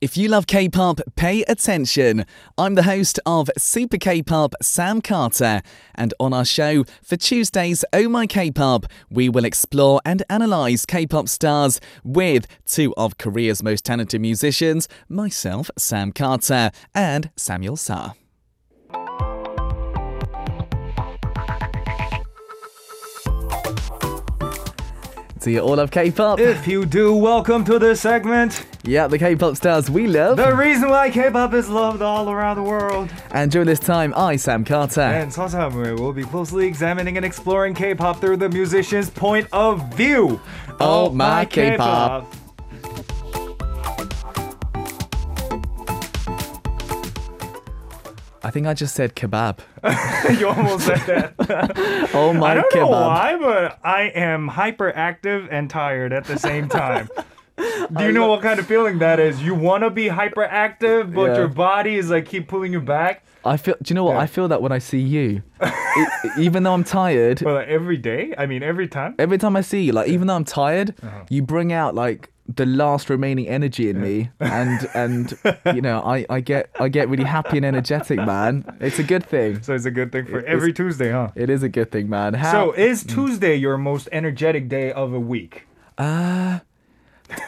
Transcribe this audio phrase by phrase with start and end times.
[0.00, 2.24] If you love K pop, pay attention.
[2.56, 5.60] I'm the host of Super K pop, Sam Carter.
[5.94, 10.86] And on our show for Tuesday's Oh My K pop, we will explore and analyse
[10.86, 17.76] K pop stars with two of Korea's most talented musicians, myself, Sam Carter, and Samuel
[17.76, 18.14] Sa.
[25.40, 26.38] Do you all love K pop?
[26.38, 28.66] If you do, welcome to this segment.
[28.84, 30.36] Yeah, the K pop stars we love.
[30.36, 33.08] The reason why K-pop is loved all around the world.
[33.30, 35.00] And during this time, I, Sam Carter.
[35.00, 40.38] And Sasamue will be closely examining and exploring K-pop through the musician's point of view.
[40.78, 42.30] Oh, my K-pop.
[48.42, 49.58] I think I just said kebab.
[50.38, 52.08] you almost said that.
[52.14, 52.50] Oh my kebab.
[52.50, 52.80] I don't kebab.
[52.80, 57.08] know why, but I am hyperactive and tired at the same time.
[57.96, 59.42] Do you know what kind of feeling that is?
[59.42, 61.36] You want to be hyperactive, but Yeah.
[61.38, 63.24] your body is like keep pulling you back.
[63.44, 63.74] I feel.
[63.82, 64.16] Do you know what?
[64.16, 66.06] I feel that when I see you, E-
[66.38, 69.14] even though I'm tired, But like, every day, I mean every time.
[69.18, 71.24] every time I see you, like even though I'm tired, Uh-huh.
[71.30, 75.38] you bring out like the last remaining energy in me, and and
[75.74, 78.64] you know I I get I get really happy and energetic, man.
[78.80, 79.62] It's a good thing.
[79.62, 81.30] So it's a good thing for It- every Tuesday, huh?
[81.34, 82.34] It is a good thing, man.
[82.34, 82.52] How?
[82.52, 85.66] So is Tuesday your most energetic day of a week?
[85.96, 86.60] Uh,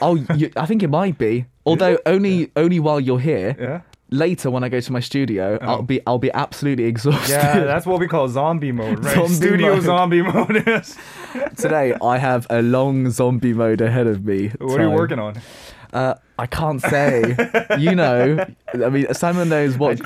[0.01, 1.47] oh, you, I think it might be.
[1.65, 3.57] Although only only while you're here.
[3.59, 3.81] Yeah.
[4.11, 5.71] Later, when I go to my studio, uh-huh.
[5.71, 7.31] I'll be I'll be absolutely exhausted.
[7.31, 9.15] Yeah, that's what we call zombie mode, right?
[9.15, 9.85] Zombie Studio mode.
[9.85, 10.99] zombie mode is.
[11.57, 14.49] Today, I have a long zombie mode ahead of me.
[14.59, 15.41] What are you working on?
[15.93, 17.37] Uh, I can't say.
[17.79, 19.99] you know, I mean, Simon knows what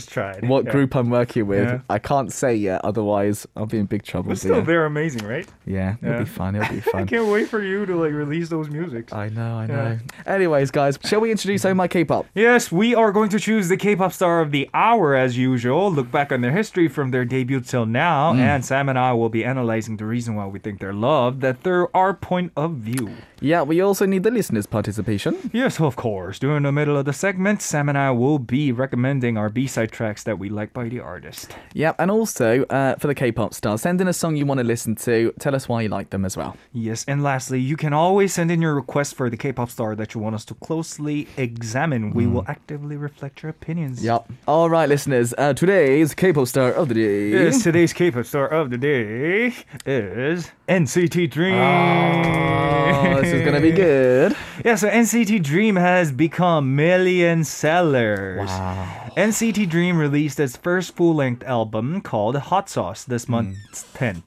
[0.43, 0.71] what yeah.
[0.71, 1.67] group I'm working with.
[1.69, 1.81] Yeah.
[1.89, 4.31] I can't say yet, otherwise I'll be in big trouble.
[4.31, 4.63] But still, dear.
[4.63, 5.47] they're amazing, right?
[5.65, 6.57] yeah, it'll be fun.
[6.57, 7.03] It'll be fun.
[7.03, 9.13] I can't wait for you to like release those musics.
[9.13, 9.99] I know, I know.
[10.27, 12.27] Anyways, guys, shall we introduce Oh My K-pop?
[12.35, 15.91] Yes, we are going to choose the K-pop star of the hour as usual.
[15.93, 18.39] Look back on their history from their debut till now, Mm.
[18.41, 21.63] and Sam and I will be analyzing the reason why we think they're loved, that
[21.63, 23.11] they're our point of view.
[23.41, 25.51] Yeah, we also need the listeners' participation.
[25.53, 26.39] Yes, of course.
[26.39, 30.23] During the middle of the segment, Sam and I will be recommending our B-side tracks
[30.25, 31.55] that we like by the artist.
[31.75, 34.65] Yeah, and also uh, for the K-pop stars, send in a song you want to
[34.65, 35.33] listen to.
[35.39, 36.57] Tell us why you like them as well.
[36.73, 40.15] Yes, and lastly, you can always send in your request for the K-pop star that
[40.15, 42.13] you want us to closely examine.
[42.13, 44.03] We will actively reflect your opinions.
[44.03, 44.33] Yep.
[44.49, 45.35] All right, listeners.
[45.37, 47.31] Uh, today's K-pop star of the day.
[47.31, 49.55] Yes, today's K-pop star of the day
[49.85, 51.55] is NCT Dream.
[51.55, 54.37] Oh, this is gonna be good.
[54.65, 58.49] Yeah, so NCT Dream has become million sellers.
[58.49, 59.13] Wow.
[59.17, 64.05] NCT Dream released its first full-length album called Hot Sauce this month's hmm.
[64.05, 64.23] 10th.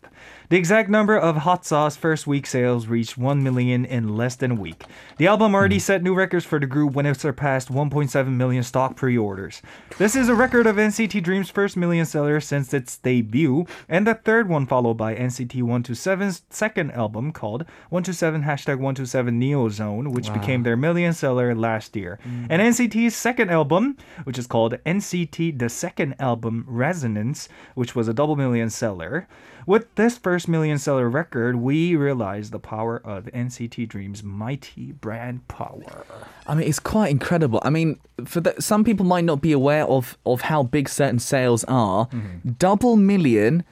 [0.49, 4.49] The exact number of Hot Sauce first week sales reached 1 million in less than
[4.49, 4.83] a week.
[5.17, 5.81] The album already hmm.
[5.81, 9.61] set new records for the group when it surpassed 1.7 million stock pre-orders.
[9.99, 14.15] This is a record of NCT Dream's first million seller since its debut, and the
[14.15, 20.33] third one followed by NCT 127's second album called 127 hashtag 127 Neo Zone, which
[20.33, 22.17] became their million seller last year.
[22.23, 22.47] Hmm.
[22.49, 28.15] And NCT's second album, which is called NCT The Second Album Resonance, which was a
[28.15, 29.27] double million seller.
[29.67, 35.47] With this first million seller record, we realize the power of NCT Dream's mighty brand
[35.47, 36.05] power.
[36.47, 37.59] I mean, it's quite incredible.
[37.63, 41.19] I mean, for the, some people might not be aware of of how big certain
[41.19, 42.07] sales are.
[42.07, 42.51] Mm-hmm.
[42.57, 43.63] Double 1000000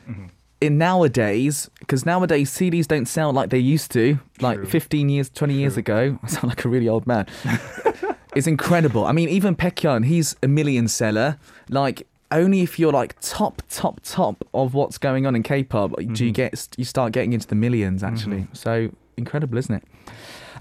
[0.59, 5.53] in nowadays, because nowadays CDs don't sell like they used to, like 15 years, 20
[5.53, 6.17] years ago.
[6.23, 7.28] I sound like a really old man.
[8.35, 9.05] it's incredible.
[9.05, 11.38] I mean, even Baekhyun, he's a million seller.
[11.69, 12.07] Like.
[12.31, 16.23] Only if you're like top, top, top of what's going on in K-pop do Mm-hmm.
[16.25, 18.47] you get you start getting into the millions actually.
[18.53, 19.83] So incredible, isn't it?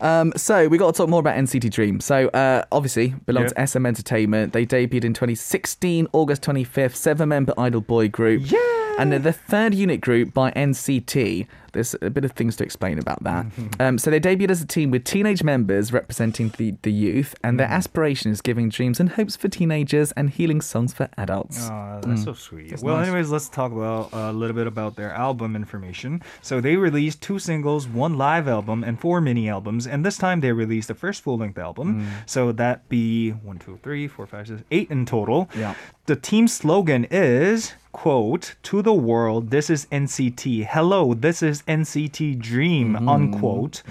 [0.00, 2.00] Um, so we got to talk more about NCT Dream.
[2.00, 3.66] So uh, obviously belongs Yep.
[3.66, 4.52] to SM Entertainment.
[4.52, 6.94] They debuted in 2016, August 25th.
[6.94, 8.42] Seven-member idol boy group.
[8.50, 8.58] Yeah.
[8.98, 11.46] And they're the third unit group by NCT.
[11.76, 13.46] There's a bit of things to explain about that.
[13.78, 17.60] Um, so they debuted as a team with teenage members representing the, the youth, and
[17.60, 21.68] their aspiration is giving dreams and hopes for teenagers and healing songs for adults.
[21.68, 22.70] Aw, that's so sweet.
[22.70, 23.08] That's well, nice.
[23.08, 26.22] anyways, let's talk about uh, a little bit about their album information.
[26.40, 29.86] So they released two singles, one live album, and four mini albums.
[29.86, 32.06] And this time they released the first full-length album.
[32.24, 35.48] So that be one, two, three, four, five, six, eight in total.
[35.54, 35.74] Yeah.
[36.06, 42.38] The team slogan is quote to the world this is nct hello this is nct
[42.38, 43.82] dream unquote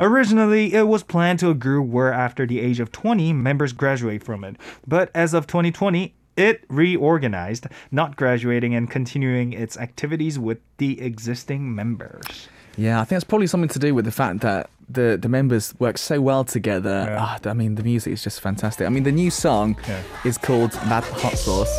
[0.00, 4.22] originally it was planned to a group where after the age of 20 members graduate
[4.22, 4.56] from it
[4.86, 11.74] but as of 2020 it reorganized not graduating and continuing its activities with the existing
[11.74, 15.28] members Yeah, I think it's probably something to do with the fact that the the
[15.28, 17.04] members work so well together.
[17.06, 17.18] Yeah.
[17.20, 18.86] Ah, I mean, the music is just fantastic.
[18.86, 20.00] I mean, the new song Yeah.
[20.30, 21.74] is called Mad Hot Sauce.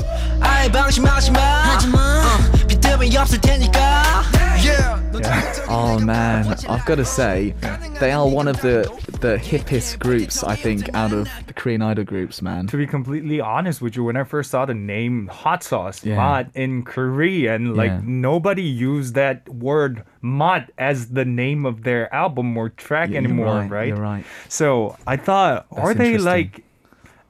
[5.19, 5.65] Yeah.
[5.67, 7.53] Oh man, I've got to say,
[7.99, 8.83] they are one of the
[9.21, 12.67] the hippest groups I think out of the Korean idol groups, man.
[12.67, 16.43] To be completely honest with you, when I first saw the name hot sauce yeah.
[16.55, 18.01] in Korean, like yeah.
[18.03, 23.59] nobody used that word mad as the name of their album or track yeah, anymore,
[23.59, 23.97] right, right?
[23.97, 24.25] right?
[24.49, 26.63] So I thought, That's are they like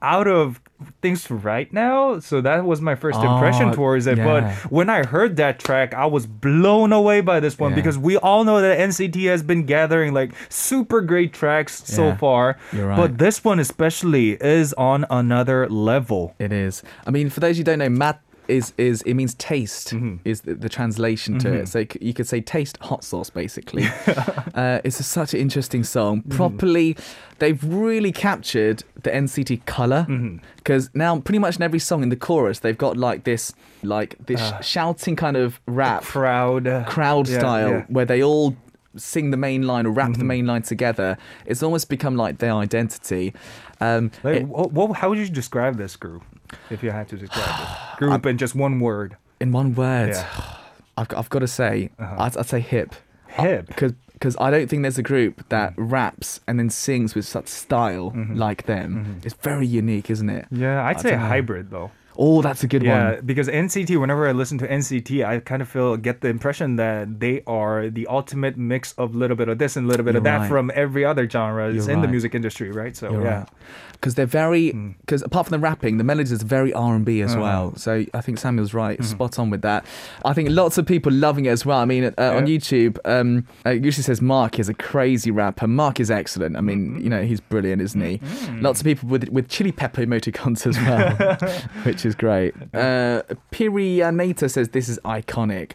[0.01, 0.62] out of
[1.01, 2.19] things right now?
[2.19, 4.18] So that was my first impression Oh, towards it.
[4.18, 4.25] yeah.
[4.25, 7.75] But when I heard that track, I was blown away by this one Yeah.
[7.75, 12.57] because we all know that NCT has been gathering like super great tracks so far.
[12.71, 12.97] you're right.
[12.97, 16.35] But this one especially is on another level.
[16.39, 16.83] It is.
[17.07, 20.16] I mean, for those who don't know, Mad is is it means taste Mm-hmm.
[20.25, 21.68] is the, the translation to it.
[21.68, 23.86] So you could say taste hot sauce basically.
[24.56, 26.22] uh, it's a, such an interesting song.
[26.22, 26.36] Mm-hmm.
[26.38, 26.98] Properly,
[27.40, 30.38] they've really captured the NCT color Mm-hmm.
[30.57, 33.54] because now pretty much in every song in the chorus they've got like this
[33.84, 36.68] like this shouting kind of rap Crowd.
[36.68, 37.80] uh, crowd yeah, style yeah.
[37.81, 37.94] Mm-hmm.
[37.94, 38.56] where they all
[38.96, 41.18] sing the main line or rap the main line together.
[41.48, 43.34] It's almost become like their identity.
[43.81, 46.22] Um, Like, it- wha- wha- how would you describe this group?
[46.69, 49.17] If you had to describe this group in just one word.
[49.39, 50.27] in one word, Yeah.
[50.38, 50.59] Uh-huh.
[50.95, 52.94] I've, got- I've got to say, I'd, I'd say hip.
[53.29, 53.65] Hip.
[53.65, 55.88] Because I don't think there's a group that mm-hmm.
[55.88, 58.35] raps and then sings with such style mm-hmm.
[58.35, 58.95] like them.
[58.95, 59.25] Mm-hmm.
[59.25, 60.45] It's very unique, isn't it?
[60.51, 61.89] Yeah, I'd say hybrid though.
[62.18, 63.13] Oh, that's a good Yeah, one.
[63.15, 66.75] Yeah, because NCT, whenever I listen to NCT, I kind of feel get the impression
[66.77, 70.06] that they are the ultimate mix of a little bit of this and a little
[70.06, 70.50] bit of You're that right.
[70.50, 72.95] from every other genre in the music industry, right?
[72.95, 73.38] So You're yeah.
[73.39, 73.50] right.
[73.94, 74.95] Because they're very, Mm.
[75.00, 77.42] because apart from the rapping, the melodies are very R and B as Uh-huh.
[77.42, 77.75] well.
[77.77, 79.10] So I think Samuel's right, Mm-hmm.
[79.12, 79.86] spot on with that.
[80.25, 81.80] I think lots of people loving it as well.
[81.80, 85.68] I mean, uh, on YouTube, um, uh, it usually says Mark is a crazy rapper.
[85.68, 86.57] Mark is excellent.
[86.57, 87.00] I mean, Mm-hmm.
[87.04, 88.19] you know, he's brilliant, isn't he?
[88.60, 91.38] Lots of people with with chili pepper emoticons as well,
[91.83, 92.53] which is great.
[92.73, 93.21] Uh,
[93.51, 95.71] Pirianata says this is iconic.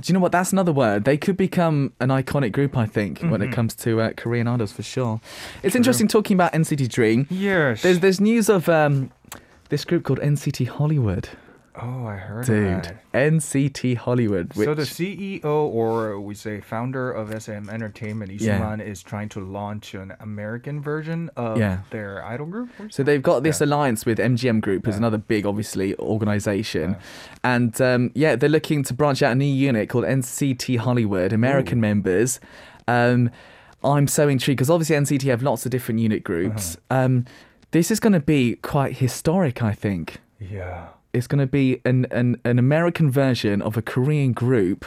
[0.00, 0.32] Do you know what?
[0.32, 1.04] That's another word.
[1.04, 3.42] They could become an iconic group, I think, when Mm-hmm.
[3.42, 5.20] it comes to uh, Korean idols for sure.
[5.62, 7.26] It's interesting talking about NCT Dream.
[7.30, 7.82] Yes.
[7.82, 9.10] There's there's news of um,
[9.68, 11.28] this group called NCT Hollywood,
[11.82, 12.84] oh, I heard dude.
[12.84, 13.12] that.
[13.12, 14.52] NCT Hollywood.
[14.54, 18.52] Which, So the CEO or we say founder of SM Entertainment, Yeah.
[18.54, 21.78] Lee Soo-man, is trying to launch an American version of Yeah.
[21.90, 22.70] their idol group.
[22.90, 23.66] so they've got this Yeah.
[23.66, 26.96] alliance with MGM Group, who's another big, obviously, organization,
[27.42, 31.80] and um, yeah, they're looking to branch out a new unit called NCT Hollywood, American
[31.80, 32.40] members.
[32.88, 33.30] Um,
[33.82, 36.76] I'm so intrigued because obviously NCT have lots of different unit groups.
[36.90, 37.04] Uh-huh.
[37.04, 37.24] Um,
[37.70, 40.18] this is going to be quite historic, I think.
[40.38, 40.88] Yeah.
[41.12, 44.84] It's going to be an, an, an American version of a Korean group.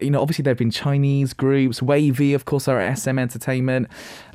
[0.00, 3.86] You know, obviously there have been Chinese groups, WayV, of course, are at SM Entertainment,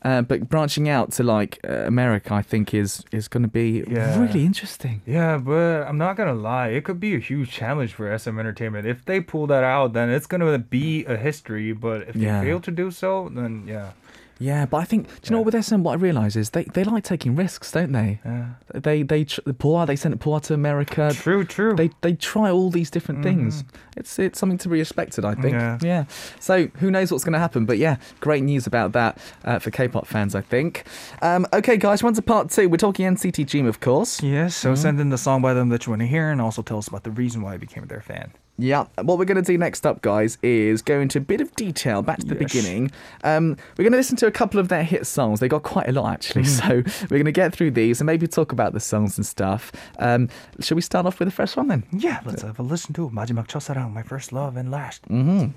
[0.04, 3.84] uh, but branching out to like uh, America, I think is is going to be
[3.86, 4.18] Yeah.
[4.18, 5.02] really interesting.
[5.06, 6.70] Yeah, but I'm not gonna lie.
[6.70, 8.88] It could be a huge challenge for SM Entertainment.
[8.88, 11.74] If they pull that out, then it's gonna be a history.
[11.74, 12.40] But if Yeah.
[12.40, 13.90] they fail to do so, then yeah,
[14.40, 15.82] Yeah, but I think do you know what with SM?
[15.84, 18.20] What I realise is they, they like taking risks, don't they?
[18.24, 18.50] yeah.
[18.74, 21.12] They they tr- BoA they sent BoA to America.
[21.14, 21.76] True, true.
[21.76, 23.64] They they try all these different things.
[23.96, 25.56] It's it's something to be respected, I think.
[25.56, 25.86] Mm-hmm.
[25.86, 26.06] Yeah.
[26.40, 27.66] So who knows what's going to happen?
[27.66, 30.86] But yeah, great news about that uh, for K-pop fans, I think.
[31.22, 32.70] Um, okay, guys, on to part two.
[32.70, 34.22] We're talking NCT Dream, of course.
[34.22, 34.56] yes.
[34.56, 34.82] So Mm-hmm.
[34.82, 36.88] send in the song by them that you want to hear, and also tell us
[36.88, 38.32] about the reason why you became their fan.
[38.59, 38.85] Yeah.
[39.03, 42.03] What we're going to do next up, guys, is go into a bit of detail
[42.03, 42.53] back to the Yes.
[42.53, 42.91] beginning.
[43.25, 45.41] Um, we're going to listen to a couple of their hit songs.
[45.41, 46.69] They got quite a lot actually, so
[47.11, 49.73] we're going to get through these and maybe talk about the songs and stuff.
[49.99, 50.29] Um,
[50.61, 51.83] shall we start off with the first one then?
[51.93, 55.03] Yeah, let's have a listen to 마지막 첫사랑, my first love and last.
[55.09, 55.51] Mm-hmm.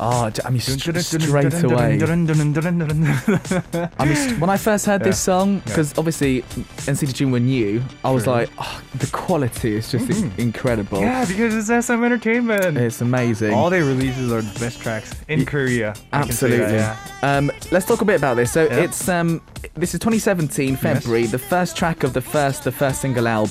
[0.00, 1.98] Oh, I mean, straight away.
[3.98, 8.10] I mean, when I first heard this song, because obviously NCT Dream were new, I
[8.10, 11.00] was like, oh, the quality is just in- incredible.
[11.00, 12.76] yeah, because it's SM Entertainment.
[12.76, 13.52] It's amazing.
[13.54, 15.94] All their releases are the best tracks in Korea.
[15.94, 16.74] Say that, Absolutely.
[16.74, 16.96] yeah.
[17.22, 18.52] Um, let's talk a bit about this.
[18.52, 18.76] So Yeah.
[18.84, 19.40] it's um,
[19.74, 23.48] this is 2017 February, the first track of the first the first single album,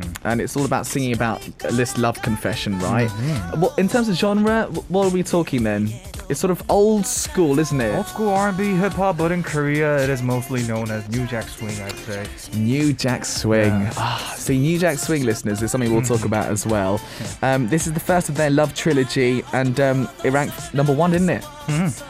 [0.00, 0.26] Mm-hmm.
[0.26, 3.08] and it's all about singing about this love confession, right?
[3.10, 3.60] Mm-hmm.
[3.60, 5.89] What in terms of genre, what are we talking then?
[6.30, 7.92] It's sort of old school, isn't it?
[7.94, 11.48] Old school R&B, hip hop, but in Korea it is mostly known as New Jack
[11.48, 12.24] Swing, I'd say.
[12.56, 13.68] New Jack Swing.
[13.68, 13.90] Yeah.
[13.90, 13.98] Mm-hmm.
[13.98, 17.00] Ah, see, New Jack Swing listeners is something we'll talk about as well.
[17.42, 21.10] Um, this is the first of their love trilogy, and um, it ranked number one,
[21.10, 21.44] didn't it?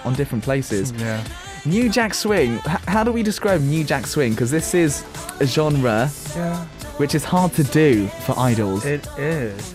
[0.05, 0.93] On different places.
[0.93, 1.25] Yeah.
[1.65, 2.55] New Jack Swing.
[2.57, 4.33] H- how do we describe New Jack Swing?
[4.33, 5.03] Because this is
[5.41, 6.65] a genre Yeah.
[6.99, 8.85] which is hard to do for idols.
[8.85, 9.75] It is.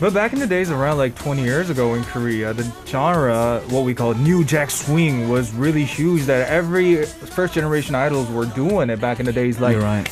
[0.00, 3.84] But back in the days, around like 20 years ago in Korea, the genre, what
[3.84, 6.22] we call New Jack Swing, was really huge.
[6.24, 10.06] That every first generation idols were doing it back in the days, like You're right.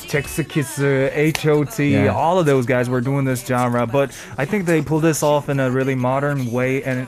[0.80, 2.14] H.O.T., Yeah.
[2.14, 3.86] all of those guys were doing this genre.
[3.86, 7.06] But I think they pulled this off in a really modern way and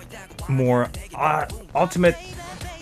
[0.48, 2.16] more uh, ultimate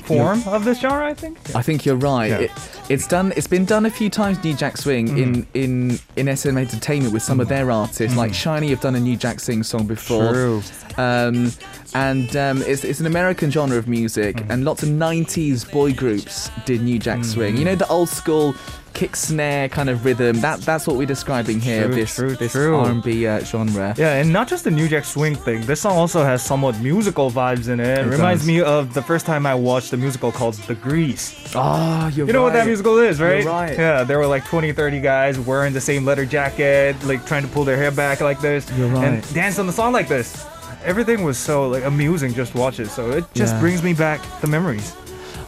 [0.06, 1.38] form of this genre, I think.
[1.54, 2.28] I think you're right.
[2.28, 2.38] Yeah.
[2.40, 2.50] It,
[2.88, 3.32] it's done.
[3.36, 4.42] It's been done a few times.
[4.44, 8.70] New Jack Swing in in in SM Entertainment with some of their artists, like SHINee,
[8.70, 10.32] have done a New Jack Swing song before.
[10.32, 10.62] True.
[10.96, 11.50] Um,
[11.94, 16.50] and um, it's, it's an American genre of music, and lots of '90s boy groups
[16.66, 17.56] did New Jack Swing.
[17.56, 18.54] You know the old school
[18.94, 20.40] kick snare kind of rhythm.
[20.40, 21.86] That that's what we're describing here.
[21.86, 22.76] True, this true, this true.
[22.76, 23.94] R&B uh, genre.
[23.98, 25.60] Yeah, and not just the New Jack Swing thing.
[25.66, 27.98] This song also has somewhat musical vibes in it.
[27.98, 28.48] It, It reminds does.
[28.48, 31.52] me of the first time I watched a musical called The Grease.
[31.54, 33.42] Ah, you're You know what that musical is, right?
[33.42, 33.76] You're right.
[33.76, 37.48] Yeah, there were like 20, 30 guys wearing the same leather jacket, like trying to
[37.48, 38.70] pull their hair back like this.
[38.72, 39.04] Right.
[39.04, 40.46] And dance on the song like this.
[40.84, 42.88] Everything was so like amusing just watch it.
[42.88, 43.60] So it just Yeah.
[43.60, 44.94] brings me back the memories.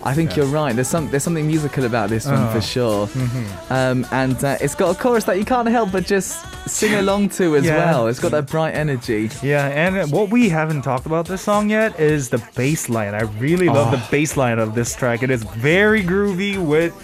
[0.06, 0.75] I think you're right.
[0.75, 3.72] There's some there's something musical about this one for Uh, sure, mm-hmm.
[3.72, 7.30] um, and uh, it's got a chorus that you can't help but just sing along
[7.38, 7.76] to as Yeah.
[7.76, 8.06] well.
[8.08, 9.30] It's got that bright energy.
[9.42, 13.14] Yeah, and what we haven't talked about this song yet is the bass line.
[13.14, 13.96] I really love Oh.
[13.96, 15.22] the bass line of this track.
[15.22, 16.94] It is very groovy with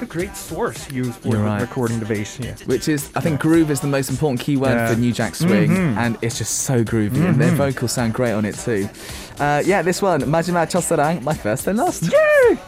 [0.00, 1.60] the great source used for right.
[1.60, 2.36] recording the bass.
[2.40, 2.54] Yeah.
[2.66, 4.88] Which is, I think, groove is the most important key word Yeah.
[4.88, 5.96] for New Jack Swing, Mhm.
[5.96, 8.88] and it's just so groovy, and their vocals sound great on it too.
[9.38, 12.02] Uh, yeah, this one, Majima Chosarang, my first and last.
[12.02, 12.58] Yay!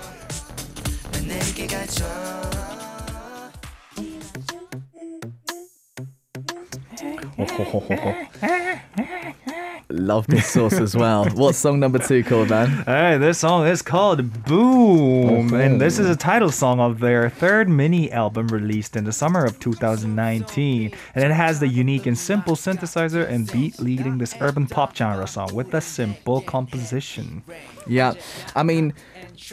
[9.96, 11.24] Love this sauce as well.
[11.34, 12.68] What's song number two called, man?
[12.84, 15.48] Hey, this song is called Boom.
[15.48, 15.60] Boom.
[15.60, 19.44] And this is a title song of their third mini album released in the summer
[19.44, 20.92] of 2019.
[21.14, 25.28] And it has the unique and simple synthesizer and beat leading this urban pop genre
[25.28, 27.44] song with a simple composition.
[27.86, 28.14] Yeah.
[28.56, 28.94] I mean,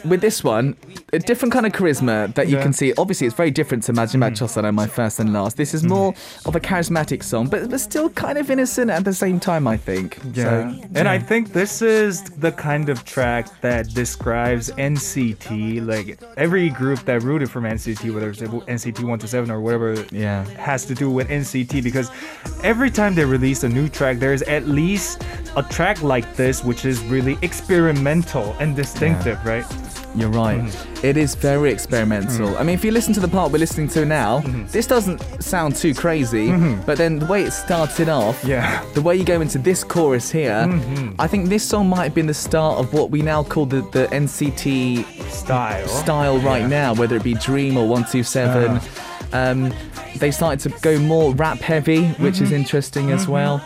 [0.04, 0.76] with this one,
[1.12, 2.62] a different kind of charisma that you yeah.
[2.62, 2.92] can see.
[2.98, 4.32] Obviously, it's very different to Imagine mm.
[4.32, 4.44] Mm-hmm.
[4.44, 5.56] Machosano, my first and last.
[5.56, 5.90] This is mm-hmm.
[5.90, 6.14] more
[6.46, 9.76] of a charismatic song, but, but still kind of innocent at the same time, I
[9.76, 10.31] think.
[10.34, 10.72] Yeah.
[10.72, 15.86] So, and I think this is the kind of track that describes NCT.
[15.86, 20.44] Like every group that rooted from NCT, whether it's NCT 127 or whatever Yeah.
[20.56, 22.10] has to do with NCT, because
[22.62, 25.22] every time they release a new track, there's at least
[25.56, 29.64] a track like this, which is really experimental and distinctive, right?
[30.14, 30.60] You're right.
[30.60, 31.06] Mm-hmm.
[31.06, 32.56] It is very experimental.
[32.58, 34.66] I mean, if you listen to the part we're listening to now, Mm-hmm.
[34.66, 36.52] this doesn't sound too crazy,
[36.86, 38.84] but then the way it started off, Yeah.
[38.94, 41.14] the way you go into this chorus here, Mm-hmm.
[41.18, 43.80] I think this song might have been the start of what we now call the,
[43.92, 45.88] the NCT Style.
[45.88, 46.66] style right Yeah.
[46.68, 48.80] now, whether it be Dream or 127.
[49.32, 49.72] Um,
[50.16, 52.44] they started to go more rap heavy, which Mm-hmm.
[52.44, 53.62] is interesting as well.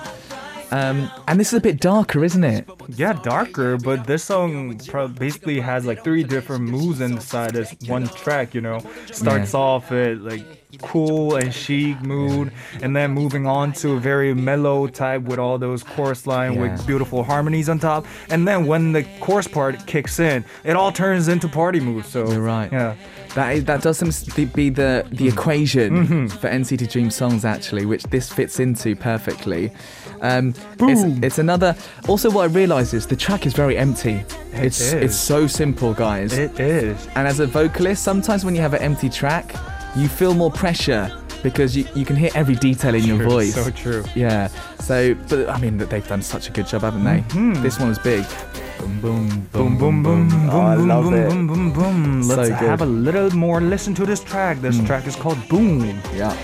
[0.73, 2.69] Um, and this is a bit darker, isn't it?
[2.89, 8.09] Yeah, darker, but this song pro- basically has like three different moves inside this one
[8.09, 8.81] track, you know.
[9.13, 9.61] Starts Yeah.
[9.61, 10.45] off at like
[10.83, 12.53] cool and chic mood,
[12.83, 16.61] and then moving on to a very mellow type with all those chorus line Yeah.
[16.63, 18.07] with beautiful harmonies on top.
[18.31, 22.05] And then when the chorus part kicks in, it all turns into party mood.
[22.05, 22.71] So You're right.
[22.73, 22.95] Yeah.
[23.35, 26.27] That is, that does seem to be the the equation Mm-hmm.
[26.39, 29.71] for NCT Dream songs actually, which this fits into perfectly.
[30.23, 30.89] Um, Boom.
[30.89, 31.77] It's, it's another.
[32.09, 34.25] Also, what I realise is the track is very empty.
[34.55, 34.93] it's is.
[34.95, 36.33] it's so simple, guys.
[36.33, 37.07] It is.
[37.15, 39.55] and as a vocalist, sometimes when you have an empty track,
[39.97, 41.11] you feel more pressure
[41.43, 43.55] because you, you can hear every detail in your voice.
[43.55, 44.05] So true.
[44.15, 44.49] Yeah.
[44.81, 47.19] So, but I mean, they've done such a good job, haven't they?
[47.35, 47.63] Mm-hmm.
[47.63, 48.25] This one was big.
[48.79, 51.29] Boom, boom, Boom, boom, boom, boom, Oh, I boom, love boom, it.
[51.31, 52.23] boom, boom, boom.
[52.23, 52.59] So Let's good.
[52.59, 52.69] Mm.
[52.69, 54.61] have a little more listen to this track.
[54.61, 55.81] This track is called Boom.
[56.15, 56.37] Yeah.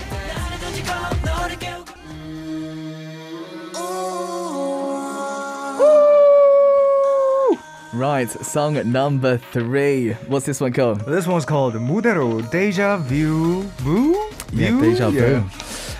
[7.93, 10.13] Right, song number three.
[10.27, 11.01] What's this one called?
[11.01, 13.61] This one's called Mudero Deja Vu.
[13.61, 14.13] Vu?
[14.51, 15.19] Yeah, Deja Vu.
[15.19, 15.49] Yeah.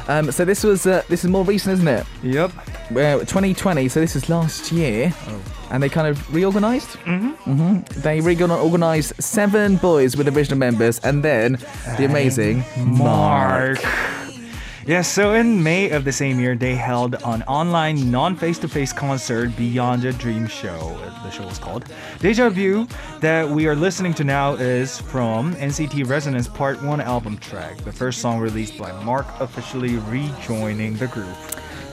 [0.08, 2.06] Um, so this was uh, this is more recent, isn't it?
[2.24, 2.52] Yep.
[2.90, 3.88] Uh, 2020.
[3.90, 5.42] So this is last year, oh.
[5.70, 6.90] and they kind of reorganized.
[7.06, 7.62] Mm-hmm.
[7.62, 8.02] Mm-hmm.
[8.02, 11.60] They reorganized seven boys with original members, and then
[11.98, 13.84] the amazing Mark.
[13.84, 14.13] Mark.
[14.86, 18.68] Yes, so in May of the same year, they held an online non face to
[18.68, 20.98] face concert Beyond a Dream Show.
[21.24, 21.86] The show was called
[22.20, 22.86] Deja Vu.
[23.22, 27.94] That we are listening to now is from NCT Resonance Part 1 album track, the
[27.94, 31.34] first song released by Mark officially rejoining the group.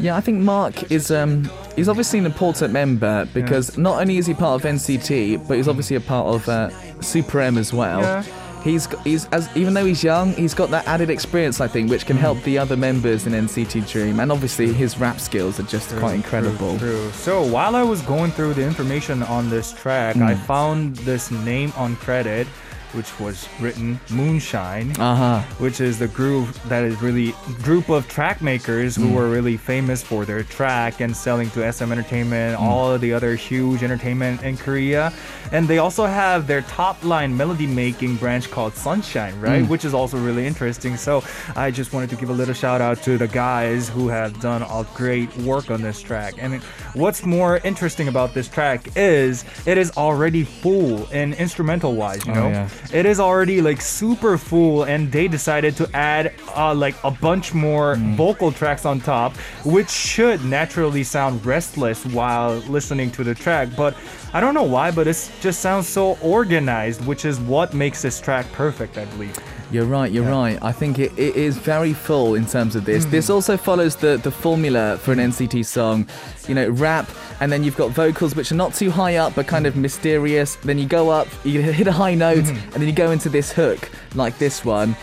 [0.00, 4.26] Yeah, I think Mark is um he's obviously an important member because not only is
[4.26, 6.70] he part of NCT, but he's obviously a part of uh,
[7.00, 8.00] Super M as well.
[8.00, 8.24] Yeah.
[8.62, 12.06] He's he's as even though he's young, he's got that added experience, I think, which
[12.06, 15.94] can help the other members in NCT Dream, and obviously his rap skills are just
[15.96, 16.78] quite incredible.
[16.78, 17.10] True, true.
[17.12, 20.46] So while I was going through the information on this track, I Mm.
[20.46, 22.46] found this name on credit,
[22.92, 24.90] which was written Moonshine.
[24.98, 25.40] Uh huh.
[25.58, 29.02] which is the group that is really group of track makers Mm.
[29.08, 32.62] who were really famous for their track and selling to SM Entertainment, Mm.
[32.62, 35.12] all of the other huge entertainment in Korea.
[35.52, 39.62] And they also have their top line melody making branch called Sunshine, right?
[39.64, 39.68] Mm.
[39.68, 40.96] Which is also really interesting.
[40.96, 41.22] So
[41.56, 44.62] I just wanted to give a little shout out to the guys who have done
[44.62, 46.34] a great work on this track.
[46.38, 46.62] And
[46.94, 52.32] what's more interesting about this track is it is already full in instrumental wise, you
[52.32, 52.48] Oh, know?
[52.48, 52.68] yeah.
[52.92, 57.54] It is already like super full and they decided to add uh, like a bunch
[57.54, 58.14] more Mm.
[58.16, 63.96] vocal tracks on top which should naturally sound restless while listening to the track but
[64.32, 68.20] i don't know why but it just sounds so organized which is what makes this
[68.20, 69.36] track perfect i believe
[69.70, 70.58] You're right, you're right.
[70.62, 73.04] I think it, it is very full in terms of this.
[73.04, 73.10] Hmm.
[73.10, 75.30] This also follows the, the formula for an hmm.
[75.30, 76.08] NCT song.
[76.48, 77.08] You know, rap,
[77.40, 79.82] and then you've got vocals which are not too high up but kind of hmm.
[79.82, 80.56] mysterious.
[80.56, 83.52] Then you go up, you hit a high note, and then you go into this
[83.52, 84.96] hook, like this one.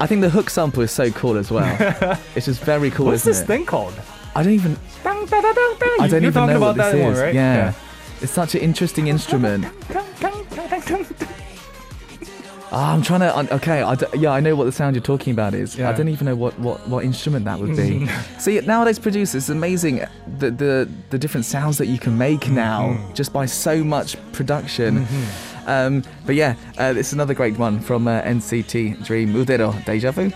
[0.00, 2.18] I think the hook sample is so cool as well.
[2.34, 3.46] it's just very cool, what's this it?
[3.46, 3.94] thing called
[4.36, 6.00] I don't even da, dang, dang.
[6.00, 7.04] I don't You're even know about what this that is.
[7.04, 7.72] one right yeah.
[8.20, 9.66] It's such an interesting instrument.
[12.76, 13.54] Ah, I'm trying to.
[13.54, 15.76] Okay, I d- yeah, I know what the sound you're talking about is.
[15.78, 15.88] Yeah.
[15.88, 18.08] I don't even know what, what, what instrument that would be.
[18.38, 20.00] See, nowadays producers, it's amazing
[20.38, 25.06] the, the the different sounds that you can make now just by so much production.
[25.66, 29.32] Um, but yeah, uh, it's another great one from uh, NCT Dream.
[29.34, 30.30] Udero, Deja Vu.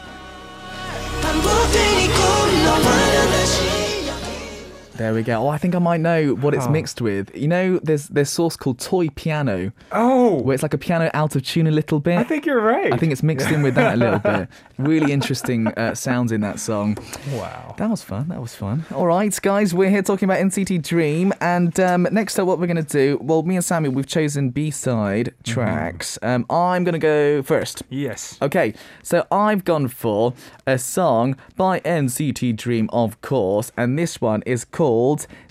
[4.99, 5.45] There we go.
[5.45, 7.31] Oh, I think I might know what it's mixed with.
[7.37, 11.09] You know, there's there's a source called toy piano, oh where it's like a piano
[11.15, 12.19] out of tune a little bit.
[12.19, 14.49] i think you're right I think it's mixed in with that a little bit.
[14.77, 16.99] Really interesting uh, sounds in that song.
[17.31, 18.27] wow That was fun.
[18.29, 18.85] That was fun.
[18.93, 22.67] All right, guys, we're here talking about NCT Dream, and um, next up, what we're
[22.67, 23.19] gonna do?
[23.23, 26.19] Well, me and Sammy, we've chosen B-side tracks.
[26.23, 27.85] Um, I'm gonna go first.
[27.89, 28.75] yes Okay,
[29.05, 30.35] so I've gone for
[30.67, 34.88] a song by NCT Dream, of course, and this one is called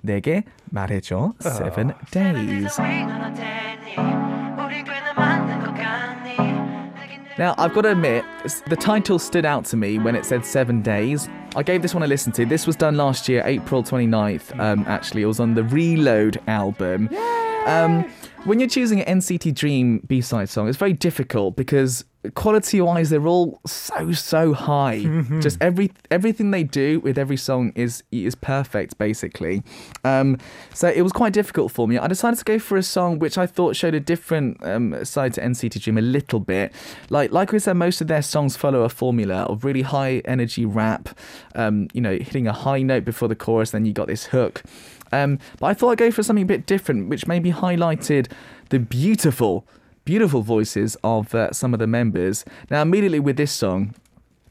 [0.02, 2.78] 내게 말해줘 Seven Days.
[7.38, 10.44] Now, I've got to admit, s- the title stood out to me when it said
[10.44, 11.28] seven days.
[11.56, 12.44] I gave this one a listen to.
[12.44, 15.22] This was done last year, April 29th, um, actually.
[15.22, 17.08] It was on the Reload album.
[17.66, 18.04] Um,
[18.44, 22.04] when you're choosing an NCT Dream B side song, it's very difficult because
[22.35, 24.99] quality wise, they're all so, so high.
[25.39, 29.63] Just every everything they do with every song is is perfect, basically.
[30.03, 30.37] Um,
[30.73, 31.97] so it was quite difficult for me.
[31.97, 35.33] I decided to go for a song which I thought showed a different um, side
[35.35, 36.73] to NCT Dream a little bit.
[37.09, 40.65] Like like we said, most of their songs follow a formula of really high energy
[40.65, 41.09] rap.
[41.55, 44.63] Um, you know, hitting a high note before the chorus, then you got this hook.
[45.11, 48.31] Um, but I thought I'd go for something a bit different, which maybe highlighted
[48.69, 49.65] the beautiful,
[50.07, 52.45] beautiful voices of uh, some of the members.
[52.71, 53.93] Now, immediately with this song,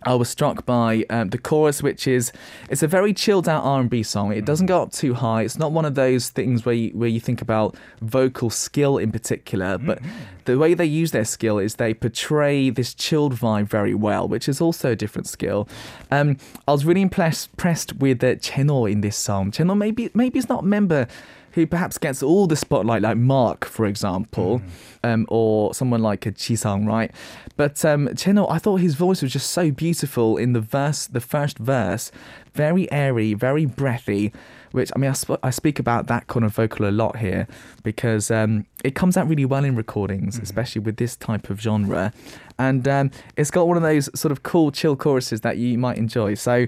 [0.03, 2.31] I was struck by um, the chorus, which is
[2.69, 4.33] it's a very chilled out R and B song.
[4.33, 5.43] It doesn't go up too high.
[5.43, 9.11] It's not one of those things where you, where you think about vocal skill in
[9.11, 9.99] particular, but
[10.45, 14.47] the way they use their skill is they portray this chilled vibe very well, which
[14.47, 15.67] is also a different skill.
[16.11, 16.37] Um,
[16.69, 19.51] I was really impressed, impressed with uh, Jeno in this song.
[19.51, 21.09] Jeno maybe maybe is not a member
[21.57, 24.61] who perhaps gets all the spotlight, like Mark, for example,
[25.03, 27.11] um, or someone like a Jisung, right?
[27.57, 31.21] But um, Jeno, I thought his voice was just so beautiful in the verse, the
[31.21, 32.13] first verse,
[32.53, 34.35] very airy, very breathy.
[34.73, 37.49] Which I mean, I, sp- I speak about that kind of vocal a lot here
[37.83, 42.13] because um, it comes out really well in recordings, especially with this type of genre,
[42.59, 45.97] and um, it's got one of those sort of cool, chill choruses that you might
[45.97, 46.35] enjoy.
[46.35, 46.67] So.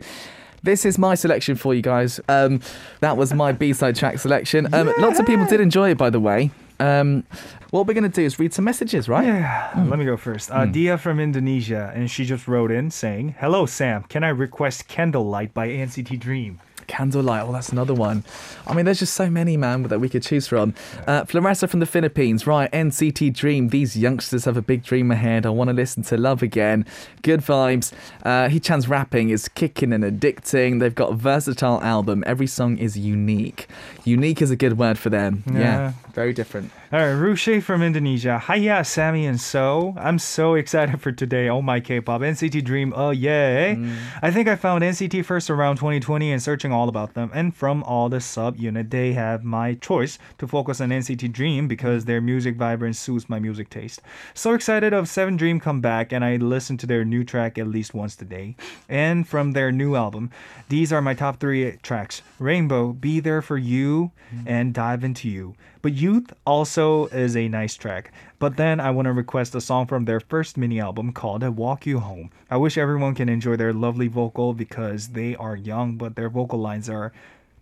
[0.63, 2.21] This is my selection for you guys.
[2.29, 2.61] Um,
[3.01, 4.73] that was my B-side track selection.
[4.75, 6.51] Um, Lots of people did enjoy it, by the way.
[6.81, 7.25] Um,
[7.71, 9.27] what we're going to do is read some messages, right?
[9.27, 10.51] Yeah, let me go first.
[10.51, 14.87] Uh, Dia from Indonesia, and she just wrote in saying, "Hello Sam, can I request
[14.89, 17.45] Candlelight by NCT Dream?" Candlelight.
[17.47, 18.25] Oh, that's another one.
[18.67, 20.75] I mean, there's just so many, man, that we could choose from.
[21.07, 22.47] Uh, Floressa from the Philippines.
[22.47, 23.69] Right, NCT Dream.
[23.69, 25.47] These youngsters have a big dream ahead.
[25.47, 26.85] I want to listen to Love Again.
[27.23, 27.93] Good vibes.
[28.25, 30.81] Uh, Haechan's rapping is kicking and addicting.
[30.81, 32.25] They've got a versatile album.
[32.27, 33.69] Every song is unique.
[34.05, 35.45] Unique is a good word for them.
[35.47, 35.93] Yeah, Yeah.
[36.15, 36.73] very different.
[36.91, 38.39] All right, Rushe from Indonesia.
[38.39, 39.93] Hiya, Sammy and So.
[39.99, 41.47] I'm so excited for today.
[41.47, 42.95] Oh my K-pop, NCT Dream.
[42.97, 43.77] Oh yay!
[43.79, 43.95] Mm.
[44.23, 47.31] I think I found NCT first around 2020 and searching all about them.
[47.35, 51.69] And from all the sub unit, they have my choice to focus on NCT Dream
[51.69, 54.01] because their music vibrance suits my music taste.
[54.33, 57.69] So excited of Seven Dream come back, and I listen to their new track at
[57.69, 58.57] least once a day.
[58.89, 60.31] And from their new album,
[60.71, 64.45] these are my top three tracks: Rainbow, Be There for You, mm.
[64.47, 65.55] and Dive Into You.
[65.81, 68.13] But Youth also is a nice track.
[68.39, 71.87] But then I want to request a song from their first mini album called Walk
[71.87, 72.31] You Home.
[72.51, 76.61] I wish everyone can enjoy their lovely vocal because they are young, but their vocal
[76.61, 77.13] lines are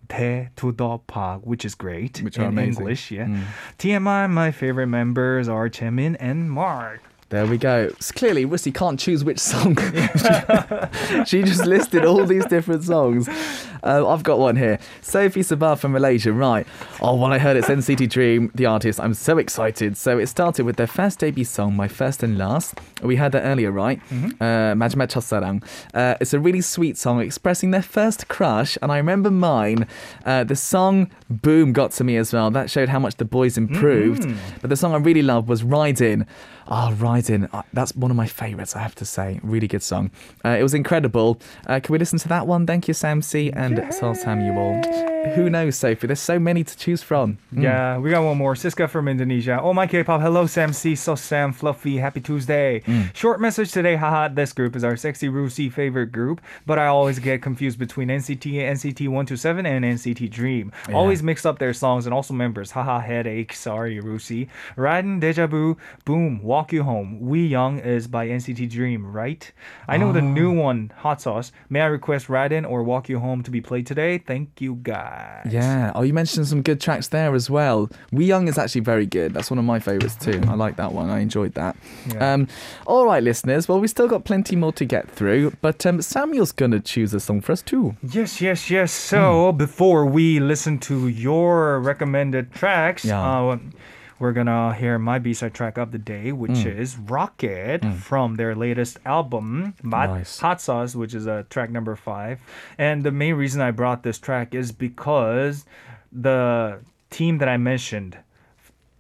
[0.08, 2.82] 대 to the pag, which is great Which in are amazing.
[2.82, 3.10] English.
[3.10, 3.26] Yeah.
[3.26, 3.42] Mm.
[3.78, 7.00] TMI, my favorite members are Jaemin and Mark.
[7.28, 7.90] There we go.
[7.98, 9.76] So clearly, Wissy can't choose which song.
[11.26, 13.28] she just listed all these different songs.
[13.82, 14.78] Uh, I've got one here.
[15.00, 16.32] Sophie Sabah from Malaysia.
[16.32, 16.66] Right.
[17.00, 19.96] Oh, when I heard it's NCT Dream, the artist, I'm so excited.
[19.96, 22.78] So it started with their first debut song, My First and Last.
[23.02, 24.00] We had that earlier, right?
[24.10, 24.42] Mm-hmm.
[24.42, 25.62] Uh, Majma mm
[25.94, 28.78] Uh, it's a really sweet song expressing their first crush.
[28.82, 29.88] And I remember mine.
[30.24, 32.50] Uh, the song Boom got to me as well.
[32.52, 34.22] That showed how much the boys improved.
[34.22, 34.36] Mm.
[34.60, 36.24] But the song I really loved was Ride In.
[36.68, 37.15] Oh, Ride
[37.52, 39.40] uh, that's one of my favourites, I have to say.
[39.42, 40.10] Really good song.
[40.44, 41.40] Uh, it was incredible.
[41.66, 42.66] Uh, can we listen to that one?
[42.66, 43.50] Thank you, Sam C.
[43.52, 45.15] and Sol Samuel.
[45.34, 46.06] Who knows, Sophie?
[46.06, 47.38] There's so many to choose from.
[47.54, 47.62] Mm.
[47.62, 48.54] Yeah, we got one more.
[48.54, 49.58] Siska from Indonesia.
[49.60, 50.20] Oh my K-pop.
[50.20, 50.94] Hello, Sam C.
[50.94, 51.98] So Sam, Fluffy.
[51.98, 52.80] Happy Tuesday.
[52.86, 53.14] Mm.
[53.14, 53.96] Short message today.
[53.96, 54.28] Haha.
[54.28, 58.60] This group is our sexy Rusi favorite group, but I always get confused between NCT,
[58.60, 60.72] and NCT 127, and NCT Dream.
[60.92, 62.70] Always mix up their songs and also members.
[62.70, 63.00] Haha.
[63.00, 63.52] Headache.
[63.52, 64.48] Sorry, Rusi.
[64.76, 65.76] Riding Deja Vu.
[66.04, 66.42] Boom.
[66.42, 67.20] Walk You Home.
[67.20, 69.50] We Young is by NCT Dream, right?
[69.88, 71.52] I know the new one, Hot Sauce.
[71.68, 74.18] May I request Riding or Walk You Home to be played today?
[74.18, 75.15] Thank you, guys.
[75.48, 75.92] Yeah.
[75.94, 77.88] Oh, you mentioned some good tracks there as well.
[78.10, 79.32] We Young is actually very good.
[79.32, 80.40] That's one of my favourites too.
[80.48, 81.08] I like that one.
[81.10, 81.76] I enjoyed that.
[82.12, 82.32] Yeah.
[82.34, 82.48] Um,
[82.86, 83.68] all right, listeners.
[83.68, 87.20] Well, we still got plenty more to get through, but um, Samuel's gonna choose a
[87.20, 87.96] song for us too.
[88.02, 88.92] Yes, yes, yes.
[88.92, 93.22] So before we listen to your recommended tracks, Yeah.
[93.22, 93.58] uh,
[94.18, 98.98] we're gonna hear my B-side track of the day, which is Rocket from their latest
[99.04, 100.38] album, Mat- Nice.
[100.40, 102.40] Hot Sauce, which is uh, track number five.
[102.78, 105.66] And the main reason I brought this track is because
[106.12, 106.78] the
[107.10, 108.16] team that I mentioned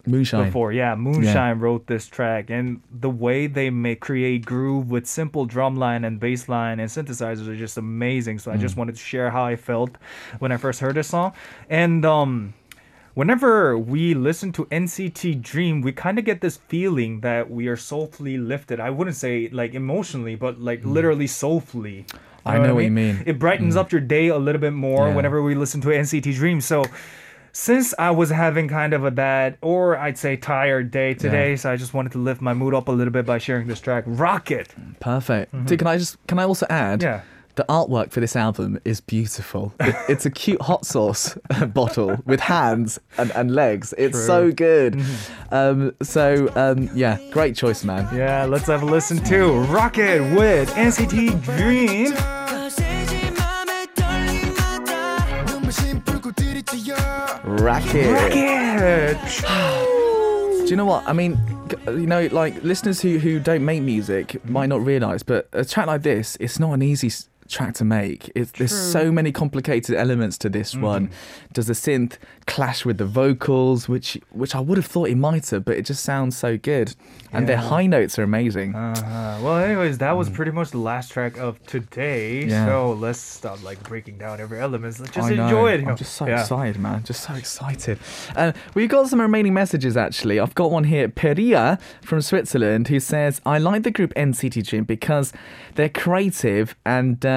[0.06, 0.44] Moonshine.
[0.44, 0.70] before.
[0.72, 5.76] Yeah, Moonshine wrote this track, and the way they make create groove with simple drum
[5.76, 8.38] line and bass line and synthesizers are just amazing.
[8.38, 8.60] So I Mm.
[8.60, 9.90] just wanted to share how I felt
[10.38, 11.32] when I first heard this song,
[11.70, 12.54] and um.
[13.16, 17.74] Whenever we listen to NCT Dream, we kind of get this feeling that we are
[17.74, 18.78] soulfully lifted.
[18.78, 22.04] I wouldn't say like emotionally, but like literally soulfully.
[22.10, 22.18] Mm.
[22.44, 23.22] I know what you mean.
[23.24, 25.14] It brightens up your day a little bit more Yeah.
[25.14, 26.60] whenever we listen to NCT Dream.
[26.60, 26.84] So
[27.52, 31.72] since I was having kind of a bad or I'd say tired day today, so
[31.72, 34.04] I just wanted to lift my mood up a little bit by sharing this track.
[34.06, 34.74] Rocket.
[35.00, 35.54] Perfect.
[35.64, 37.02] Dude, can I just can I also add?
[37.02, 37.22] Yeah.
[37.56, 39.72] The artwork for this album is beautiful.
[40.10, 43.94] It's a cute hot sauce uh, bottle with hands and, and legs.
[43.96, 44.26] It's True.
[44.26, 44.92] so good.
[44.92, 45.54] Mm-hmm.
[45.54, 48.14] Um, so, um, yeah, great choice, man.
[48.14, 52.12] Yeah, let's have a listen to Rocket with NCT Dream.
[57.42, 58.12] Racket.
[58.12, 59.18] Racket.
[60.66, 61.08] Do you know what?
[61.08, 61.38] I mean,
[61.86, 65.86] you know, like listeners who, who don't make music might not realize, but a track
[65.86, 67.08] like this, it's not an easy
[67.48, 68.30] track to make.
[68.34, 71.10] It's, there's so many complicated elements to this one.
[71.52, 75.48] Does the synth clash with the vocals, which which I would have thought it might
[75.50, 76.94] have, but it just sounds so good.
[77.32, 78.74] And their high notes are amazing.
[78.74, 79.38] Uh-huh.
[79.42, 82.44] Well, anyways, that was pretty much the last track of today.
[82.44, 82.50] Mm.
[82.50, 82.66] Yeah.
[82.66, 84.98] So let's stop like breaking down every element.
[84.98, 85.86] Let's just enjoy it.
[85.86, 86.40] I'm just so Yeah.
[86.40, 87.02] excited, man.
[87.04, 87.98] Just so excited.
[88.34, 90.40] Uh, we've got some remaining messages, actually.
[90.40, 91.08] I've got one here.
[91.08, 95.32] Peria from Switzerland who says, I like the group NCT Dream because
[95.74, 97.24] they're creative and.
[97.24, 97.35] Uh,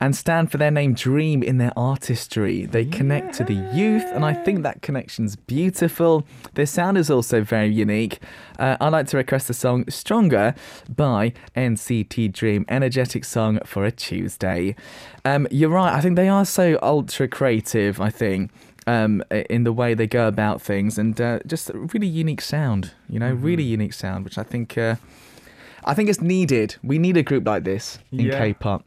[0.00, 2.66] and stand for their name Dream in their artistry.
[2.66, 6.26] They connect to the youth, and I think that connection's beautiful.
[6.54, 8.18] Their sound is also very unique.
[8.58, 10.54] Uh, I'd like to request the song Stronger
[10.94, 14.74] by NCT Dream, energetic song for a Tuesday.
[15.24, 18.50] Um, you're right, I think they are so ultra creative, I think.
[18.86, 22.92] Um, in the way they go about things, and uh, just a really unique sound,
[23.08, 24.96] you know, really unique sound, which I think, uh,
[25.86, 26.76] I think it's needed.
[26.82, 28.38] We need a group like this in Yeah.
[28.38, 28.84] K-pop.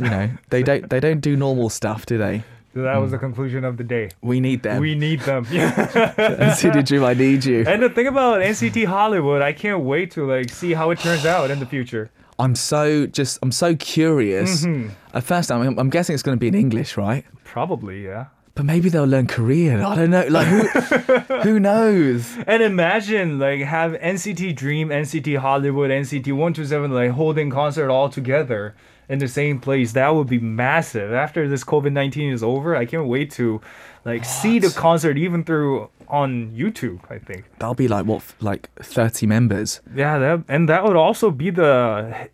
[0.00, 2.42] You know, they don't they don't do normal stuff, do they?
[2.74, 4.10] So that was the conclusion of the day.
[4.22, 4.80] We need them.
[4.80, 5.44] We need them.
[5.46, 7.64] NCT Dream, I need you.
[7.66, 11.26] and the thing about NCT Hollywood, I can't wait to like see how it turns
[11.26, 12.10] out in the future.
[12.38, 14.64] I'm so just I'm so curious.
[14.64, 14.90] Mm-hmm.
[15.12, 17.24] At first, I'm, I'm guessing it's going to be in English, right?
[17.44, 18.26] Probably, yeah.
[18.54, 19.80] But maybe they'll learn Korean.
[19.80, 20.26] I don't know.
[20.28, 22.36] Like who, who knows?
[22.46, 28.74] And imagine like have NCT Dream, NCT Hollywood, NCT 127 like holding concert all together.
[29.10, 29.92] In the same place.
[29.92, 31.12] That would be massive.
[31.12, 33.60] After this COVID nineteen is over, I can't wait to
[34.06, 37.00] like see the concert even through on YouTube.
[37.10, 37.44] I think.
[37.58, 39.80] That'll be like what, like 30 members.
[39.94, 42.28] Yeah, that and that would also be the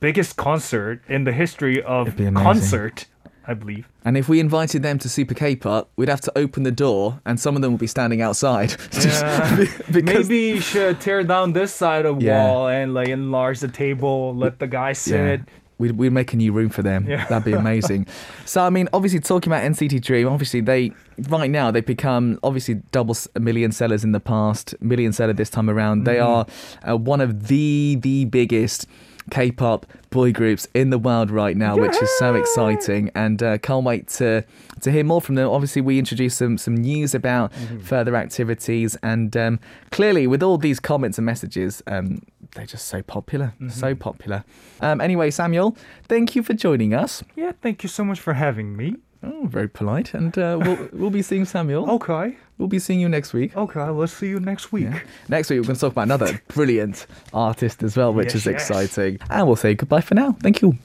[0.00, 3.06] biggest concert in the history of concert.
[3.46, 3.88] I believe.
[4.04, 7.40] And if we invited them to Super K-pop, we'd have to open the door, and
[7.40, 8.76] some of them will be standing outside.
[8.92, 9.66] Yeah.
[9.90, 12.44] because Maybe you should tear down this side of Yeah.
[12.44, 15.40] wall and like enlarge the table, let the guy sit.
[15.80, 17.06] We'd, we'd make a new room for them.
[17.08, 17.26] Yeah.
[17.26, 18.06] That'd be amazing.
[18.44, 20.92] so, I mean, obviously, talking about NCT Dream, obviously, they,
[21.28, 25.50] right now, they've become obviously double s- million sellers in the past, million seller this
[25.50, 26.04] time around.
[26.04, 26.46] They are
[26.88, 28.86] uh, one of the, the biggest
[29.30, 33.10] K pop boy groups in the world right now, which is so exciting.
[33.14, 34.44] And uh, can't wait to,
[34.80, 35.48] to hear more from them.
[35.48, 38.96] Obviously, we introduced some, some news about further activities.
[39.02, 39.60] And um,
[39.92, 42.22] clearly, with all these comments and messages, um,
[42.54, 44.44] they're just so popular, so popular.
[44.80, 45.76] Um, anyway, Samuel,
[46.08, 47.22] thank you for joining us.
[47.36, 48.96] Yeah, thank you so much for having me.
[49.22, 50.14] Oh, very polite.
[50.14, 51.90] And uh, we'll, we'll be seeing Samuel.
[51.90, 52.36] Okay.
[52.56, 53.54] We'll be seeing you next week.
[53.56, 54.84] Okay, we'll see you next week.
[54.84, 55.00] Yeah.
[55.28, 58.46] Next week, we're going to talk about another brilliant artist as well, which Yes, is
[58.46, 58.54] yes.
[58.70, 59.18] exciting.
[59.30, 60.32] And we'll say goodbye for now.
[60.40, 60.76] Thank you.